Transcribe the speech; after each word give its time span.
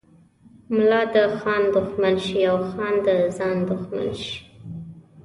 ملا 0.75 1.01
د 1.13 1.15
خان 1.39 1.63
دښمن 1.73 2.15
شي 2.25 2.39
او 2.51 2.57
خان 2.69 2.93
د 3.05 3.07
ځان 3.37 3.57
دښمن 3.69 4.09
شي. 4.21 4.37